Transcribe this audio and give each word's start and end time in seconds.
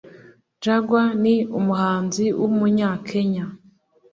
Jaguar 0.63 1.09
ni 1.23 1.35
umuhanzi 1.59 2.25
w’Umunya 2.39 2.89
Kenya 3.07 3.45